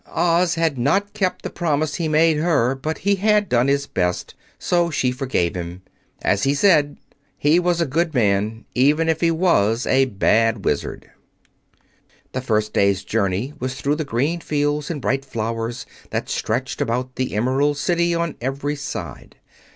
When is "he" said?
1.93-2.07, 2.97-3.17, 6.41-6.55, 7.37-7.59, 9.21-9.29